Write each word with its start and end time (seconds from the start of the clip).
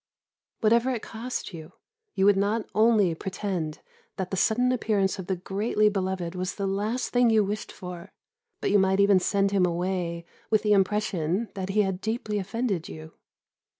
Whatever 0.61 0.89
it 0.89 1.03
cost 1.03 1.53
you, 1.53 1.73
you 2.15 2.25
would 2.25 2.35
not 2.35 2.65
only 2.73 3.13
pretend 3.13 3.81
that 4.15 4.31
the 4.31 4.35
sudden 4.35 4.71
appearance 4.71 5.19
of 5.19 5.27
the 5.27 5.35
greatly 5.35 5.89
beloved 5.89 6.33
was 6.33 6.55
the 6.55 6.65
last 6.65 7.09
thing 7.09 7.29
you 7.29 7.43
wished 7.43 7.71
for, 7.71 8.11
but 8.61 8.71
you 8.71 8.79
might 8.79 8.99
even 8.99 9.19
send 9.19 9.51
him 9.51 9.63
away 9.63 10.25
with 10.49 10.63
the 10.63 10.73
impression 10.73 11.49
that 11.53 11.69
he 11.69 11.83
had 11.83 12.01
deeply 12.01 12.39
offended 12.39 12.89
you. 12.89 13.13